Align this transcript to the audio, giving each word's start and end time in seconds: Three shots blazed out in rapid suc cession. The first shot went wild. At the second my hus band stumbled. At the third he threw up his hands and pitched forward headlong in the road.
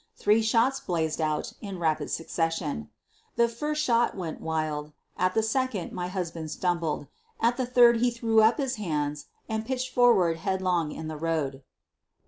Three 0.15 0.41
shots 0.41 0.79
blazed 0.79 1.21
out 1.21 1.53
in 1.61 1.77
rapid 1.77 2.09
suc 2.09 2.27
cession. 2.27 2.89
The 3.35 3.47
first 3.47 3.83
shot 3.83 4.17
went 4.17 4.41
wild. 4.41 4.93
At 5.15 5.35
the 5.35 5.43
second 5.43 5.91
my 5.91 6.07
hus 6.07 6.31
band 6.31 6.49
stumbled. 6.49 7.05
At 7.39 7.55
the 7.55 7.67
third 7.67 7.97
he 7.97 8.09
threw 8.09 8.41
up 8.41 8.57
his 8.57 8.77
hands 8.77 9.27
and 9.47 9.63
pitched 9.63 9.93
forward 9.93 10.37
headlong 10.37 10.91
in 10.91 11.07
the 11.07 11.17
road. 11.17 11.61